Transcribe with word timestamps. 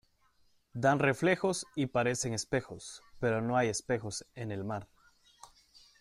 dan 0.73 0.97
reflejos 0.97 1.67
y 1.75 1.85
parecen 1.85 2.33
espejos, 2.33 3.03
pero 3.19 3.39
no 3.39 3.55
hay 3.55 3.69
espejos 3.69 4.25
en 4.33 4.51
el 4.51 4.63
mar. 4.63 4.87